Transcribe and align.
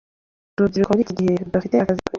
urubyiruko 0.57 0.91
muri 0.91 1.03
iki 1.05 1.15
gihugu 1.17 1.41
rudafite 1.45 1.75
akazi 1.77 1.89
ni 1.99 2.01
rwinshi 2.01 2.09